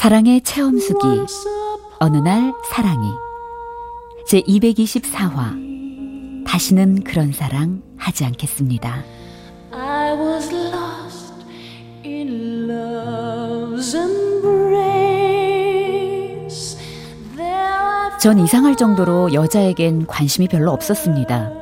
사랑의 0.00 0.40
체험수기 0.40 1.06
어느 1.98 2.16
날 2.16 2.54
사랑이 2.72 3.06
제 4.26 4.40
224화 4.40 6.46
다시는 6.46 7.04
그런 7.04 7.32
사랑 7.32 7.82
하지 7.98 8.24
않겠습니다. 8.24 9.04
전 18.22 18.38
이상할 18.38 18.78
정도로 18.78 19.34
여자에겐 19.34 20.06
관심이 20.06 20.48
별로 20.48 20.70
없었습니다. 20.70 21.52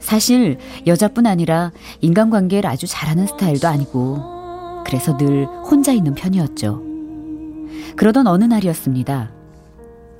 사실 0.00 0.56
여자뿐 0.86 1.26
아니라 1.26 1.72
인간관계를 2.00 2.70
아주 2.70 2.86
잘하는 2.86 3.26
스타일도 3.26 3.68
아니고 3.68 4.84
그래서 4.86 5.18
늘 5.18 5.46
혼자 5.70 5.92
있는 5.92 6.14
편이었죠. 6.14 6.87
그러던 7.96 8.26
어느 8.26 8.44
날이었습니다. 8.44 9.30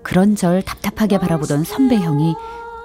그런 0.02 0.36
절 0.36 0.62
답답하게 0.62 1.18
바라보던 1.18 1.64
선배 1.64 1.96
형이 1.98 2.34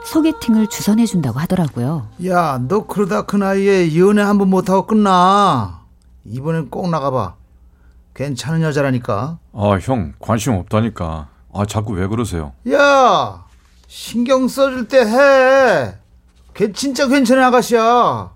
소개팅을 0.05 0.67
주선해 0.67 1.05
준다고 1.05 1.39
하더라고요. 1.39 2.07
야, 2.27 2.59
너 2.67 2.85
그러다 2.85 3.21
그 3.23 3.37
나이에 3.37 3.97
연애 3.97 4.21
한번 4.21 4.49
못 4.49 4.69
하고 4.69 4.85
끝나. 4.85 5.81
이번엔 6.25 6.69
꼭 6.69 6.89
나가 6.89 7.11
봐. 7.11 7.35
괜찮은 8.13 8.61
여자라니까. 8.61 9.39
아, 9.53 9.79
형, 9.81 10.13
관심 10.19 10.53
없다니까. 10.53 11.27
아, 11.53 11.65
자꾸 11.65 11.93
왜 11.93 12.07
그러세요? 12.07 12.51
야, 12.71 13.45
신경 13.87 14.47
써줄 14.47 14.87
때 14.87 14.99
해. 14.99 15.95
걔 16.53 16.71
진짜 16.71 17.07
괜찮은 17.07 17.43
아가씨야. 17.43 18.31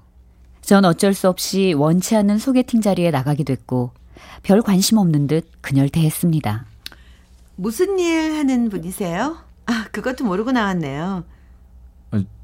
전 0.61 0.86
어쩔 0.86 1.14
수 1.14 1.30
없이 1.30 1.73
원치 1.78 2.16
않는 2.16 2.39
소개팅 2.39 2.81
자리에 2.81 3.11
나가게 3.11 3.44
됐고, 3.44 3.92
별 4.44 4.62
관심 4.62 4.98
없는 4.98 5.28
듯 5.28 5.50
그녀를 5.62 5.90
대했습니다. 5.90 6.66
무슨 7.56 7.98
일 8.00 8.34
하는 8.36 8.70
분이세요? 8.70 9.38
아, 9.66 9.86
그것도 9.92 10.23
모르고 10.26 10.52
나왔네요. 10.52 11.23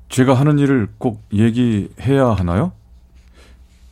제가 0.09 0.35
하는 0.35 0.59
일을 0.59 0.89
꼭 0.99 1.23
얘기해야 1.33 2.27
하나요? 2.33 2.71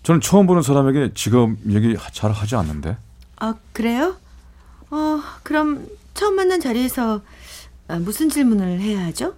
저는 0.04 0.22
처음 0.22 0.46
보는 0.46 0.62
사람에게 0.62 1.14
직업 1.16 1.52
얘기 1.68 1.96
잘 2.12 2.32
하지 2.32 2.56
않는데. 2.56 2.96
아, 3.38 3.56
그래요? 3.74 4.16
어, 4.92 5.20
그럼 5.42 5.88
처음 6.14 6.36
만난 6.36 6.60
자리에서 6.60 7.22
아, 7.88 7.98
무슨 7.98 8.30
질문을 8.30 8.80
해야 8.82 9.04
하죠? 9.06 9.34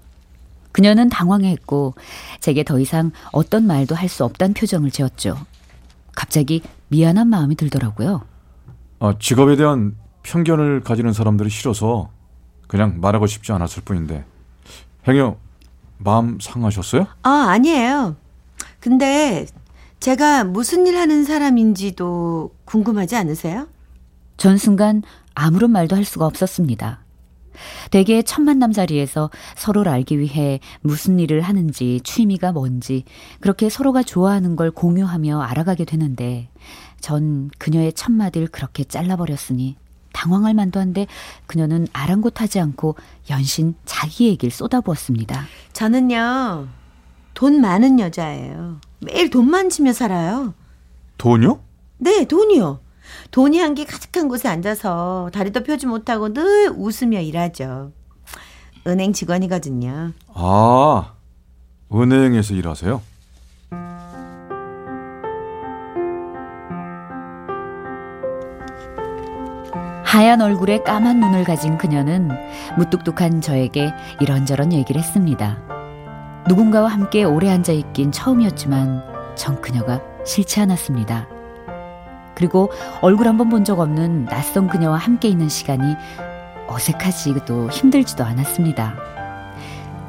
그녀는 0.74 1.08
당황했고 1.08 1.94
제게 2.42 2.64
더 2.64 2.80
이상 2.80 3.12
어떤 3.32 3.66
말도 3.66 3.96
할 3.96 4.10
수 4.10 4.26
없다는 4.26 4.54
표정을 4.54 4.92
지었죠. 4.92 5.38
갑자기 6.16 6.62
미안한 6.90 7.28
마음이 7.28 7.56
들더라고요. 7.56 8.24
아, 9.04 9.14
직업에 9.20 9.58
대한 9.58 9.98
편견을 10.24 10.80
가지는 10.80 11.12
사람들이 11.12 11.50
싫어서 11.50 12.10
그냥 12.70 13.02
말하고 13.02 13.28
싶지 13.28 13.52
않았을 13.52 13.84
뿐인데. 13.84 14.24
행여 15.06 15.36
마음 15.98 16.40
상하셨어요? 16.40 17.08
아, 17.24 17.48
아니에요. 17.50 18.16
근데 18.80 19.46
제가 20.00 20.46
무슨 20.46 20.88
일 20.88 20.96
하는 20.96 21.26
사람인지도 21.26 22.56
궁금하지 22.64 23.18
않으세요? 23.18 23.68
전 24.38 24.58
순간 24.58 25.04
아무런 25.36 25.72
말도 25.72 25.98
할 25.98 26.06
수가 26.06 26.26
없었습니다. 26.26 27.04
대개 27.92 28.22
첫 28.24 28.42
만남 28.42 28.72
자리에서 28.72 29.30
서로를 29.56 29.92
알기 29.92 30.18
위해 30.18 30.60
무슨 30.82 31.20
일을 31.20 31.42
하는지, 31.42 32.00
취미가 32.04 32.52
뭔지, 32.52 33.04
그렇게 33.42 33.70
서로가 33.70 34.04
좋아하는 34.04 34.56
걸 34.56 34.72
공유하며 34.72 35.42
알아가게 35.42 35.86
되는데, 35.86 36.50
전 37.04 37.52
그녀의 37.58 37.92
첫마디를 37.92 38.48
그렇게 38.48 38.86
잘라버렸으니 38.86 39.76
당황할 40.14 40.54
만도 40.54 40.80
한데 40.80 41.06
그녀는 41.48 41.86
아랑곳하지 41.92 42.62
않고 42.62 42.96
연신 43.30 43.76
자기 43.84 44.30
얘기를 44.30 44.52
쏟아부었습니다. 44.52 45.44
저는요, 45.74 46.70
돈 47.34 47.60
많은 47.60 48.00
여자예요. 48.00 48.80
매일 49.02 49.30
돈만 49.30 49.70
치며 49.70 49.92
살아요. 49.92 50.54
돈요? 51.18 51.60
네, 51.98 52.24
돈이요. 52.26 52.80
돈이 53.32 53.60
한개 53.60 53.84
가득한 53.84 54.30
곳에 54.30 54.48
앉아서 54.48 55.30
다리도 55.34 55.64
펴지 55.64 55.88
못하고 55.88 56.32
늘 56.34 56.72
웃으며 56.74 57.20
일하죠. 57.20 57.92
은행 58.88 59.12
직원이거든요. 59.12 60.14
아, 60.34 61.14
은행에서 61.92 62.54
일하세요? 62.54 63.02
하얀 70.14 70.42
얼굴에 70.42 70.84
까만 70.84 71.20
눈을 71.20 71.44
가진 71.44 71.76
그녀는 71.76 72.30
무뚝뚝한 72.78 73.42
저에게 73.42 73.92
이런저런 74.20 74.72
얘기를 74.72 75.02
했습니다. 75.02 75.58
누군가와 76.48 76.90
함께 76.90 77.24
오래 77.24 77.50
앉아 77.50 77.72
있긴 77.72 78.12
처음이었지만 78.12 79.34
전 79.34 79.60
그녀가 79.60 80.02
싫지 80.24 80.60
않았습니다. 80.60 81.28
그리고 82.36 82.70
얼굴 83.02 83.28
한번 83.28 83.50
본 83.50 83.64
적 83.64 83.80
없는 83.80 84.26
낯선 84.26 84.68
그녀와 84.68 84.98
함께 84.98 85.30
있는 85.30 85.50
시간이 85.50 85.96
어색하지도 86.68 87.72
힘들지도 87.72 88.24
않았습니다. 88.24 88.94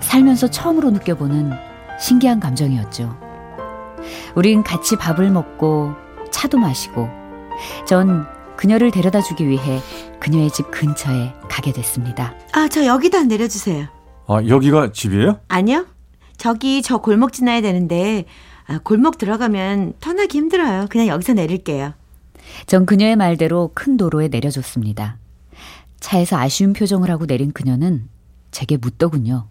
살면서 0.00 0.48
처음으로 0.48 0.90
느껴보는 0.90 1.50
신기한 1.98 2.40
감정이었죠. 2.40 3.16
우린 4.34 4.62
같이 4.62 4.96
밥을 4.96 5.30
먹고 5.30 5.94
차도 6.30 6.58
마시고 6.58 7.08
전 7.86 8.33
그녀를 8.56 8.90
데려다 8.90 9.20
주기 9.20 9.48
위해 9.48 9.80
그녀의 10.20 10.50
집 10.50 10.70
근처에 10.70 11.32
가게 11.48 11.72
됐습니다. 11.72 12.34
아, 12.52 12.68
저 12.68 12.86
여기다 12.86 13.24
내려주세요. 13.24 13.88
아, 14.26 14.42
여기가 14.46 14.92
집이에요? 14.92 15.40
아니요. 15.48 15.86
저기 16.36 16.82
저 16.82 16.98
골목 16.98 17.32
지나야 17.32 17.60
되는데 17.60 18.24
아, 18.66 18.78
골목 18.82 19.18
들어가면 19.18 19.94
터나기 20.00 20.38
힘들어요. 20.38 20.86
그냥 20.88 21.06
여기서 21.08 21.34
내릴게요. 21.34 21.92
전 22.66 22.86
그녀의 22.86 23.16
말대로 23.16 23.70
큰 23.74 23.96
도로에 23.96 24.28
내려줬습니다. 24.28 25.18
차에서 26.00 26.36
아쉬운 26.36 26.72
표정을 26.72 27.10
하고 27.10 27.26
내린 27.26 27.52
그녀는 27.52 28.08
제게 28.50 28.76
묻더군요. 28.76 29.48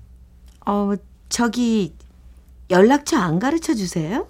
어, 0.66 0.92
저기 1.30 1.94
연락처 2.70 3.18
안 3.18 3.40
가르쳐 3.40 3.74
주세요? 3.74 4.28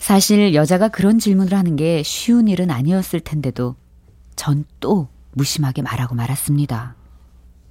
사실 0.00 0.54
여자가 0.54 0.88
그런 0.88 1.18
질문을 1.18 1.56
하는 1.56 1.76
게 1.76 2.02
쉬운 2.02 2.48
일은 2.48 2.70
아니었을 2.70 3.20
텐데도 3.20 3.76
전 4.36 4.64
또 4.80 5.08
무심하게 5.34 5.82
말하고 5.82 6.14
말았습니다. 6.14 6.94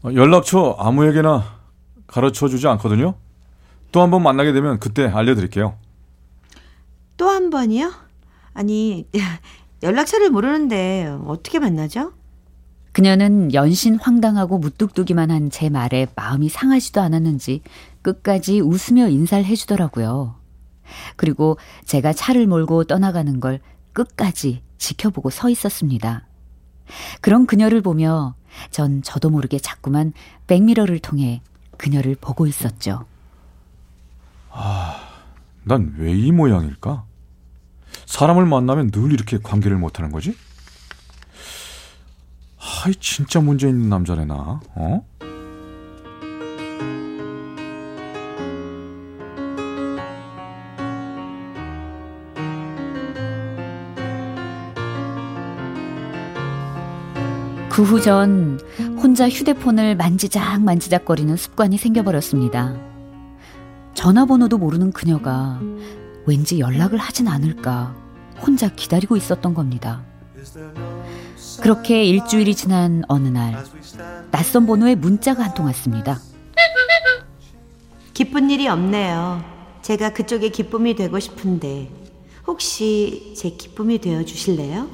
어, 0.04 0.10
연락처 0.14 0.76
아무에게나 0.80 1.44
가르쳐 2.08 2.48
주지 2.48 2.68
않거든요. 2.68 3.16
또 3.92 4.00
한 4.02 4.10
번 4.12 4.24
만나게 4.24 4.52
되면 4.54 4.80
그때 4.80 5.06
알려드릴게요. 5.08 5.76
또 7.18 7.28
한 7.30 7.50
번이요? 7.50 7.92
아니, 8.54 9.08
연락처를 9.84 10.30
모르는데 10.30 11.08
어떻게 11.26 11.60
만나죠? 11.60 12.14
그녀는 12.94 13.54
연신 13.54 13.96
황당하고 14.00 14.58
무뚝뚝이만 14.58 15.30
한 15.32 15.50
제 15.50 15.70
말에 15.70 16.08
마음이 16.16 16.50
상하지도 16.50 17.00
않았는지 17.02 17.62
끝까지 18.02 18.60
웃으며 18.62 19.08
인사를 19.10 19.46
해주더라고요. 19.46 20.36
그리고 21.16 21.58
제가 21.86 22.12
차를 22.14 22.48
몰고 22.48 22.86
떠나가는 22.86 23.40
걸 23.40 23.60
끝까지 23.94 24.62
지켜보고 24.78 25.30
서 25.30 25.50
있었습니다. 25.50 26.26
그런 27.22 27.46
그녀를 27.46 27.82
보며 27.82 28.36
전 28.70 29.02
저도 29.02 29.30
모르게 29.30 29.60
자꾸만 29.60 30.14
백미러를 30.48 31.00
통해 31.00 31.42
그녀를 31.78 32.16
보고 32.20 32.48
있었죠. 32.48 33.06
아, 34.52 35.00
난 35.64 35.96
왜 35.98 36.12
이 36.14 36.32
모양일까? 36.32 37.06
사람을 38.06 38.46
만나면 38.46 38.92
늘 38.92 39.12
이렇게 39.14 39.38
관계를 39.42 39.78
못하는 39.78 40.12
거지? 40.12 40.36
하이 42.58 42.94
진짜 42.96 43.40
문제 43.40 43.68
있는 43.70 43.90
남자네 43.90 44.26
나. 44.26 44.60
어? 44.76 45.06
그 57.72 57.84
후 57.84 58.02
전 58.02 58.60
혼자 59.02 59.30
휴대폰을 59.30 59.96
만지작 59.96 60.62
만지작거리는 60.62 61.36
습관이 61.38 61.78
생겨버렸습니다. 61.78 62.76
전화번호도 63.94 64.58
모르는 64.58 64.92
그녀가 64.92 65.60
왠지 66.26 66.60
연락을 66.60 66.98
하진 66.98 67.28
않을까 67.28 67.96
혼자 68.46 68.70
기다리고 68.70 69.16
있었던 69.16 69.54
겁니다. 69.54 70.04
그렇게 71.62 72.04
일주일이 72.04 72.56
지난 72.56 73.04
어느 73.08 73.28
날 73.28 73.64
낯선 74.32 74.66
번호에 74.66 74.96
문자가 74.96 75.44
한 75.44 75.54
통 75.54 75.66
왔습니다. 75.68 76.20
기쁜 78.14 78.50
일이 78.50 78.68
없네요. 78.68 79.44
제가 79.82 80.14
그쪽에 80.14 80.50
기쁨이 80.50 80.96
되고 80.96 81.20
싶은데 81.20 81.90
혹시 82.46 83.34
제 83.38 83.50
기쁨이 83.52 84.00
되어 84.00 84.24
주실래요? 84.26 84.88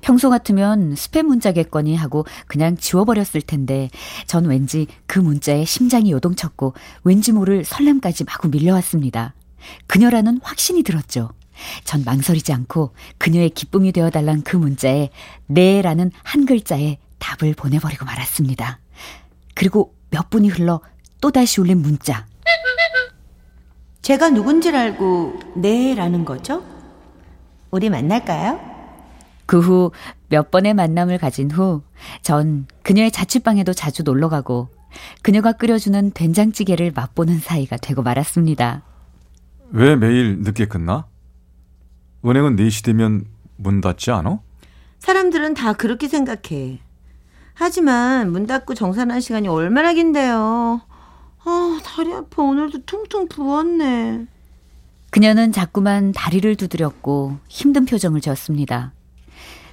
평소 0.00 0.30
같으면 0.30 0.94
스팸 0.94 1.22
문자겠거니 1.22 1.96
하고 1.96 2.24
그냥 2.46 2.76
지워버렸을 2.76 3.42
텐데 3.42 3.90
전 4.26 4.44
왠지 4.46 4.86
그 5.06 5.18
문자에 5.18 5.64
심장이 5.64 6.12
요동쳤고 6.12 6.74
왠지 7.04 7.32
모를 7.32 7.64
설렘까지 7.64 8.24
마구 8.24 8.48
밀려왔습니다. 8.48 9.34
그녀라는 9.86 10.40
확신이 10.42 10.82
들었죠. 10.82 11.30
전 11.84 12.04
망설이지 12.04 12.52
않고 12.52 12.94
그녀의 13.18 13.50
기쁨이 13.50 13.92
되어달란 13.92 14.42
그 14.42 14.56
문자에 14.56 15.10
네라는 15.46 16.10
한 16.22 16.46
글자에 16.46 16.98
답을 17.18 17.54
보내버리고 17.54 18.04
말았습니다. 18.04 18.80
그리고 19.54 19.94
몇 20.10 20.30
분이 20.30 20.48
흘러 20.48 20.80
또다시 21.20 21.60
울린 21.60 21.82
문자. 21.82 22.26
제가 24.02 24.30
누군지를 24.30 24.78
알고 24.78 25.38
네라는 25.56 26.24
거죠? 26.24 26.64
우리 27.70 27.90
만날까요? 27.90 28.69
그 29.50 29.60
후 29.60 29.90
몇 30.28 30.52
번의 30.52 30.74
만남을 30.74 31.18
가진 31.18 31.50
후 31.50 31.82
전 32.22 32.66
그녀의 32.84 33.10
자취방에도 33.10 33.72
자주 33.72 34.04
놀러 34.04 34.28
가고 34.28 34.68
그녀가 35.22 35.52
끓여주는 35.52 36.12
된장찌개를 36.12 36.92
맛보는 36.94 37.38
사이가 37.38 37.76
되고 37.78 38.02
말았습니다. 38.02 38.82
왜 39.70 39.96
매일 39.96 40.38
늦게 40.40 40.66
끝나? 40.66 41.06
은행은 42.24 42.56
4시 42.56 42.84
되면 42.84 43.24
문 43.56 43.80
닫지 43.80 44.10
않아? 44.12 44.40
사람들은 44.98 45.54
다 45.54 45.72
그렇게 45.72 46.06
생각해. 46.08 46.80
하지만 47.54 48.30
문 48.32 48.46
닫고 48.46 48.74
정산한 48.74 49.20
시간이 49.20 49.48
얼마나 49.48 49.92
긴데요. 49.92 50.80
아, 51.44 51.80
다리 51.84 52.12
아파. 52.12 52.42
오늘도 52.42 52.84
퉁퉁 52.84 53.28
부었네. 53.28 54.26
그녀는 55.10 55.52
자꾸만 55.52 56.12
다리를 56.12 56.54
두드렸고 56.56 57.38
힘든 57.48 57.84
표정을 57.84 58.20
지었습니다. 58.20 58.92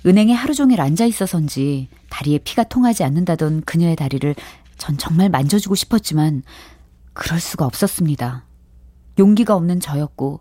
은행에 0.07 0.33
하루 0.33 0.54
종일 0.54 0.80
앉아 0.80 1.06
있어서인지 1.06 1.89
다리에 2.09 2.38
피가 2.38 2.63
통하지 2.63 3.04
않는다던 3.04 3.63
그녀의 3.65 3.98
다리를 3.98 4.36
전 4.77 4.98
정말 4.98 5.27
만져주고 5.27 5.75
싶었지만 5.75 6.44
그럴 7.12 7.42
수가 7.42 7.65
없었습니다. 7.65 8.45
용기가 9.19 9.54
없는 9.56 9.81
저였고 9.81 10.39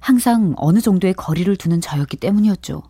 항상 0.00 0.52
어느 0.58 0.80
정도의 0.82 1.14
거리를 1.14 1.56
두는 1.56 1.80
저였기 1.80 2.18
때문이었죠. 2.18 2.82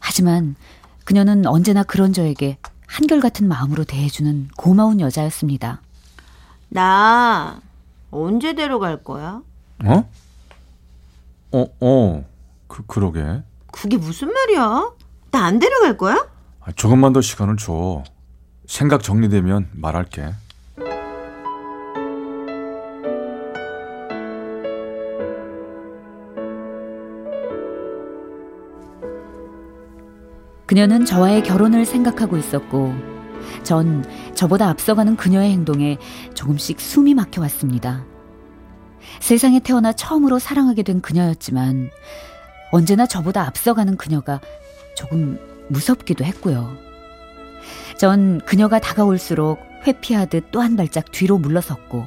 하지만 0.00 0.56
그녀는 1.04 1.46
언제나 1.46 1.84
그런 1.84 2.12
저에게 2.12 2.58
한결같은 2.88 3.46
마음으로 3.46 3.84
대해주는 3.84 4.48
고마운 4.56 5.00
여자였습니다. 5.00 5.80
나 6.70 7.60
언제 8.10 8.54
데려갈 8.54 9.04
거야? 9.04 9.42
어? 9.84 10.10
어, 11.52 11.66
어, 11.80 12.24
그, 12.66 12.84
그러게. 12.86 13.42
그게 13.70 13.96
무슨 13.96 14.32
말이야? 14.32 14.90
나 15.34 15.46
안 15.46 15.58
데려갈 15.58 15.98
거야? 15.98 16.28
아, 16.60 16.70
조금만 16.76 17.12
더 17.12 17.20
시간을 17.20 17.56
줘. 17.56 18.04
생각 18.68 19.02
정리되면 19.02 19.70
말할게. 19.72 20.32
그녀는 30.66 31.04
저와의 31.04 31.42
결혼을 31.42 31.84
생각하고 31.84 32.36
있었고, 32.36 32.94
전 33.64 34.04
저보다 34.34 34.68
앞서가는 34.68 35.16
그녀의 35.16 35.50
행동에 35.50 35.98
조금씩 36.34 36.80
숨이 36.80 37.14
막혀왔습니다. 37.14 38.04
세상에 39.20 39.58
태어나 39.58 39.92
처음으로 39.92 40.38
사랑하게 40.38 40.84
된 40.84 41.00
그녀였지만, 41.00 41.90
언제나 42.70 43.06
저보다 43.06 43.42
앞서가는 43.46 43.96
그녀가 43.96 44.40
조금 44.94 45.38
무섭기도 45.68 46.24
했고요. 46.24 46.76
전 47.98 48.40
그녀가 48.40 48.78
다가올수록 48.78 49.60
회피하듯 49.86 50.50
또 50.50 50.60
한 50.60 50.76
발짝 50.76 51.10
뒤로 51.12 51.38
물러섰고, 51.38 52.06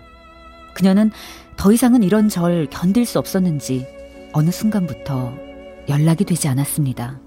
그녀는 0.73 1.11
더 1.55 1.71
이상은 1.71 2.03
이런 2.03 2.29
절 2.29 2.67
견딜 2.69 3.05
수 3.05 3.19
없었는지 3.19 3.87
어느 4.33 4.51
순간부터 4.51 5.33
연락이 5.89 6.23
되지 6.25 6.47
않았습니다. 6.47 7.19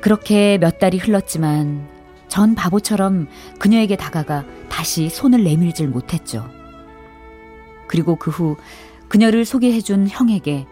그렇게 0.00 0.58
몇 0.58 0.78
달이 0.78 0.98
흘렀지만 0.98 1.88
전 2.28 2.54
바보처럼 2.54 3.26
그녀에게 3.58 3.96
다가가 3.96 4.44
다시 4.68 5.08
손을 5.08 5.44
내밀질 5.44 5.88
못했죠. 5.88 6.48
그리고 7.86 8.16
그 8.16 8.30
후 8.30 8.56
그녀를 9.08 9.44
소개해준 9.46 10.08
형에게 10.08 10.66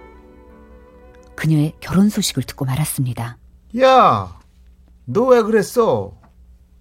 그녀의 1.37 1.75
결혼 1.81 2.09
소식을 2.09 2.43
듣고 2.44 2.65
말았습니다. 2.65 3.38
야, 3.81 4.37
너 5.05 5.27
왜 5.29 5.43
그랬어? 5.43 6.12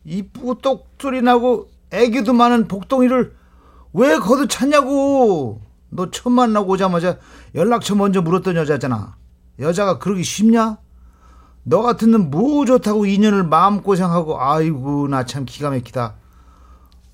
이쁘고 0.06 0.56
똑소리 0.60 1.22
나고 1.22 1.70
애기도 1.92 2.34
많은 2.34 2.68
복덩이를 2.68 3.36
왜 3.94 4.18
거두 4.18 4.48
찾냐고. 4.48 5.62
너 5.90 6.12
처음 6.12 6.34
만나고 6.34 6.72
오자마자 6.74 7.18
연락처 7.54 7.96
먼저 7.96 8.22
물었던 8.22 8.56
여자잖아. 8.56 9.16
여자가 9.60 10.00
그러기 10.00 10.24
쉽냐? 10.24 10.78
너 11.64 11.82
같은 11.82 12.12
놈 12.12 12.30
뭐 12.30 12.66
좋다고 12.66 13.06
인연을 13.06 13.44
마음고생하고 13.44 14.42
아이고 14.42 15.08
나 15.08 15.24
참 15.24 15.46
기가 15.46 15.70
막히다. 15.70 16.16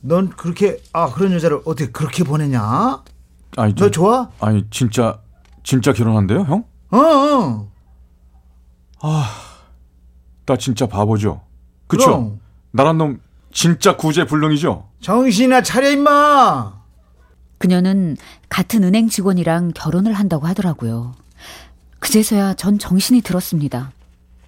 넌 0.01 0.29
그렇게 0.29 0.81
아 0.93 1.11
그런 1.13 1.31
여자를 1.33 1.61
어떻게 1.65 1.91
그렇게 1.91 2.23
보내냐? 2.23 3.03
아니, 3.57 3.75
너 3.75 3.91
좋아? 3.91 4.29
아니, 4.39 4.65
진짜, 4.71 5.19
진짜 5.63 5.93
결혼한대요, 5.93 6.41
형? 6.41 6.63
어. 6.91 7.71
어. 9.03 9.23
나 10.45 10.57
진짜 10.57 10.85
바보죠? 10.85 11.41
그쵸? 11.87 12.05
그럼. 12.05 12.39
나란 12.71 12.97
놈 12.97 13.21
진짜 13.51 13.95
구제불능이죠? 13.97 14.89
정신이나 15.01 15.61
차려 15.61 15.91
임마. 15.91 16.81
그녀는 17.57 18.17
같은 18.49 18.83
은행 18.83 19.07
직원이랑 19.07 19.71
결혼을 19.75 20.13
한다고 20.13 20.47
하더라고요. 20.47 21.15
그제서야 21.99 22.55
전 22.55 22.79
정신이 22.79 23.21
들었습니다. 23.21 23.91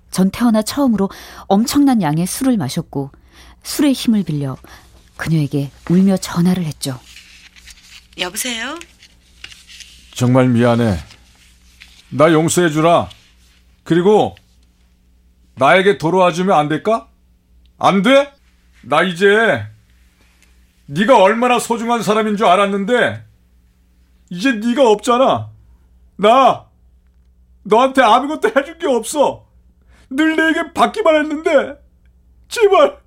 전 0.10 0.30
태어나 0.32 0.62
처음으로 0.62 1.10
엄청난 1.48 2.02
양의 2.02 2.26
술을 2.26 2.58
마셨고 2.58 3.12
술의 3.64 3.94
힘을 3.94 4.24
빌려 4.24 4.58
그녀에게 5.18 5.72
울며 5.90 6.18
전화를 6.18 6.66
했죠. 6.66 7.00
여보세요? 8.18 8.78
정말 10.14 10.50
미안해. 10.50 10.98
나 12.16 12.32
용서해 12.32 12.70
주라. 12.70 13.10
그리고 13.84 14.36
나에게 15.56 15.98
돌아와 15.98 16.32
주면 16.32 16.58
안 16.58 16.68
될까? 16.68 17.08
안 17.80 18.04
돼? 18.04 18.32
나 18.84 19.02
이제 19.02 19.66
네가 20.86 21.22
얼마나 21.22 21.58
소중한 21.58 22.04
사람인 22.04 22.38
줄 22.38 22.46
알았는데 22.46 23.26
이제 24.30 24.52
네가 24.52 24.88
없잖아. 24.90 25.50
나 26.18 26.68
너한테 27.64 28.04
아무것도 28.04 28.50
해줄 28.50 28.78
게 28.78 28.88
없어. 28.88 29.48
늘 30.10 30.36
내게 30.36 30.72
받기만 30.74 31.16
했는데 31.16 31.82
제발 32.48 33.00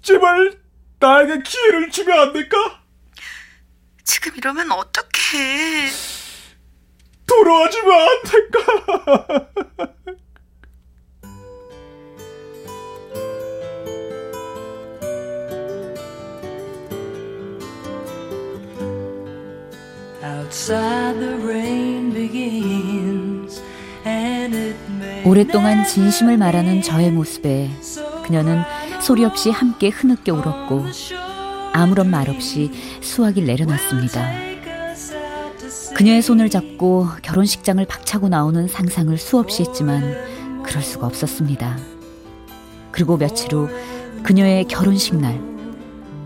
제발 0.00 0.58
나에게 0.98 1.42
기회를 1.42 1.90
주면 1.90 2.18
안 2.18 2.32
될까? 2.32 2.56
지금 4.02 4.34
이러면 4.36 4.72
어떡해. 4.72 6.13
돌아와주면 7.34 7.92
안 7.92 8.08
될까? 8.24 9.48
Outside 20.22 21.18
the 21.18 21.34
rain 21.42 22.12
begins 22.12 23.60
and 24.06 24.56
it 24.56 24.76
may 24.98 25.22
오랫동안 25.26 25.84
진심을 25.84 26.38
말하는 26.38 26.82
저의 26.82 27.10
모습에 27.10 27.70
그녀는 28.24 28.62
소리 29.00 29.24
없이 29.24 29.50
함께 29.50 29.88
흐느껴 29.88 30.34
울었고 30.34 30.84
아무런 31.72 32.10
말 32.10 32.30
없이 32.30 32.70
수화기를 33.00 33.46
내려놨습니다. 33.46 34.53
그녀의 35.94 36.22
손을 36.22 36.50
잡고 36.50 37.06
결혼식장을 37.22 37.84
박차고 37.86 38.28
나오는 38.28 38.66
상상을 38.66 39.16
수없이 39.16 39.62
했지만 39.62 40.62
그럴 40.64 40.82
수가 40.82 41.06
없었습니다. 41.06 41.78
그리고 42.90 43.16
며칠 43.16 43.54
후 43.54 43.68
그녀의 44.24 44.64
결혼식 44.64 45.14
날 45.16 45.40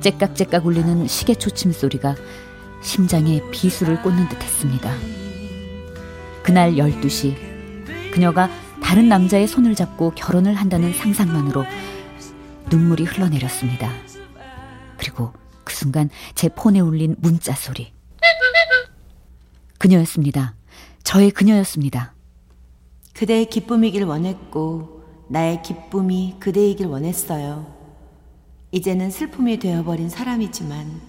째깍째깍 0.00 0.64
울리는 0.64 1.06
시계 1.06 1.34
초침 1.34 1.72
소리가 1.72 2.16
심장에 2.82 3.42
비수를 3.50 4.02
꽂는 4.02 4.28
듯 4.30 4.42
했습니다. 4.42 4.90
그날 6.42 6.76
12시 6.76 8.10
그녀가 8.10 8.48
다른 8.82 9.08
남자의 9.08 9.46
손을 9.46 9.74
잡고 9.74 10.12
결혼을 10.14 10.54
한다는 10.54 10.94
상상만으로 10.94 11.64
눈물이 12.70 13.04
흘러내렸습니다. 13.04 13.90
그리고 14.96 15.34
그 15.64 15.74
순간 15.74 16.08
제 16.34 16.48
폰에 16.48 16.80
울린 16.80 17.16
문자 17.18 17.52
소리. 17.52 17.97
그녀였습니다. 19.78 20.54
저의 21.02 21.30
그녀였습니다. 21.30 22.14
그대의 23.14 23.48
기쁨이길 23.48 24.04
원했고 24.04 25.02
나의 25.28 25.62
기쁨이 25.62 26.36
그대이길 26.38 26.86
원했어요. 26.86 27.66
이제는 28.70 29.10
슬픔이 29.10 29.58
되어버린 29.58 30.08
사람이지만 30.10 31.00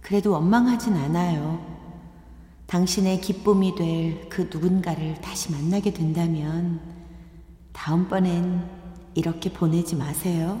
그래도 0.00 0.32
원망하진 0.32 0.94
않아요. 0.94 1.60
당신의 2.66 3.20
기쁨이 3.20 3.74
될 3.74 4.28
그 4.28 4.48
누군가를 4.50 5.20
다시 5.20 5.52
만나게 5.52 5.92
된다면 5.92 6.80
다음번엔 7.72 8.66
이렇게 9.14 9.52
보내지 9.52 9.94
마세요. 9.96 10.58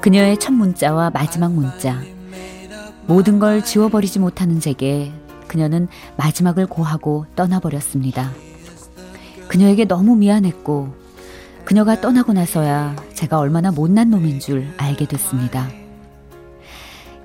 그녀의 0.00 0.38
첫 0.38 0.52
문자와 0.52 1.10
마지막 1.10 1.52
문자. 1.52 2.02
모든 3.06 3.38
걸 3.38 3.64
지워버리지 3.64 4.18
못하는 4.18 4.60
제게 4.60 5.12
그녀는 5.48 5.88
마지막을 6.16 6.66
고하고 6.66 7.26
떠나버렸습니다. 7.36 8.30
그녀에게 9.48 9.86
너무 9.86 10.16
미안했고, 10.16 10.94
그녀가 11.64 12.00
떠나고 12.00 12.32
나서야 12.34 12.96
제가 13.14 13.38
얼마나 13.38 13.70
못난 13.70 14.10
놈인 14.10 14.40
줄 14.40 14.66
알게 14.76 15.06
됐습니다. 15.06 15.68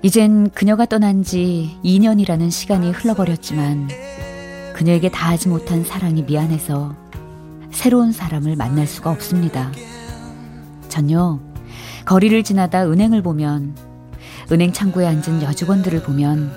이젠 0.02 0.50
그녀가 0.52 0.86
떠난 0.86 1.24
지 1.24 1.78
2년이라는 1.84 2.50
시간이 2.50 2.92
흘러버렸지만, 2.92 3.90
그녀에게 4.74 5.10
다하지 5.12 5.50
못한 5.50 5.84
사랑이 5.84 6.24
미안해서 6.24 6.96
새로운 7.72 8.14
사람을 8.14 8.56
만날 8.56 8.88
수가 8.88 9.10
없습니다. 9.12 9.72
전요, 10.90 11.40
거리를 12.06 12.44
지나다 12.44 12.86
은행을 12.90 13.22
보면, 13.22 13.76
은행 14.52 14.74
창구에 14.74 15.06
앉은 15.06 15.44
여직원들을 15.44 16.04
보면, 16.04 16.52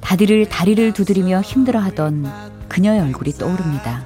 다리를, 0.00 0.48
다리를 0.48 0.92
두드리며 0.92 1.40
힘들어하던 1.42 2.50
그녀의 2.68 3.00
얼굴이 3.00 3.32
떠오릅니다. 3.32 4.04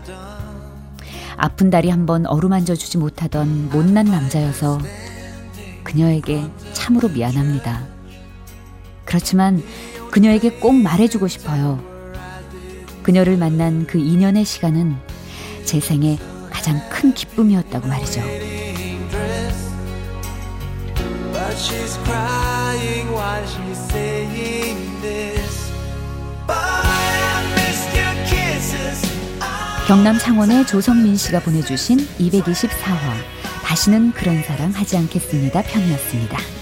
아픈 1.37 1.71
다리 1.71 1.91
한번 1.91 2.27
어루만져 2.27 2.75
주지 2.75 2.99
못하던 2.99 3.69
못난 3.71 4.07
남자여서 4.07 4.81
그녀에게 5.83 6.45
참으로 6.73 7.09
미안합니다. 7.09 7.87
그렇지만 9.05 9.63
그녀에게 10.11 10.59
꼭 10.59 10.75
말해주고 10.75 11.29
싶어요. 11.29 11.83
그녀를 13.03 13.37
만난 13.37 13.87
그 13.87 13.99
2년의 13.99 14.45
시간은 14.45 14.97
제 15.65 15.81
생애 15.81 16.19
가장 16.51 16.81
큰 16.89 17.13
기쁨이었다고 17.13 17.87
말이죠. 17.87 18.23
But 21.55 21.61
she's 21.61 21.97
crying 21.99 23.13
while 23.13 23.47
she's 23.47 23.79
saying 23.93 24.77
this. 25.01 25.71
Boy, 26.49 26.55
I 26.57 27.47
missed 27.55 27.95
your 27.95 28.15
kisses. 28.27 29.07
경남 29.87 30.19
창원의 30.19 30.67
조성민 30.67 31.17
씨가 31.17 31.39
보내주신 31.39 31.99
224화 32.19 32.99
다시는 33.63 34.11
그런 34.15 34.43
사랑 34.43 34.73
하지 34.73 34.97
않겠습니다 34.97 35.63
편이었습니다. 35.63 36.54